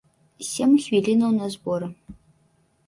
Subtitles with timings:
[0.51, 1.87] Сем хвілінаў на зборы.